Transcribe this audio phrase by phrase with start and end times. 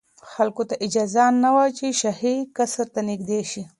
[0.33, 3.63] خلکو ته اجازه نه وه چې شاهي قصر ته نږدې شي.